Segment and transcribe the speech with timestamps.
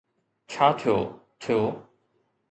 [0.51, 0.95] ڇا ٿيو،
[1.41, 1.59] ٿيو.